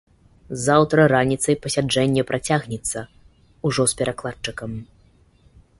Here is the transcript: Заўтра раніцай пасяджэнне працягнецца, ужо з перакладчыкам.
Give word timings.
Заўтра 0.67 1.03
раніцай 1.13 1.55
пасяджэнне 1.65 2.21
працягнецца, 2.31 2.99
ужо 3.71 3.81
з 3.95 4.03
перакладчыкам. 4.03 4.71